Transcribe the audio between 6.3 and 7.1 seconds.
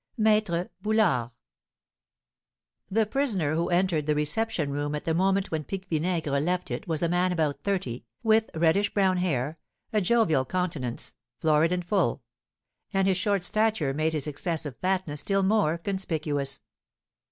left it was a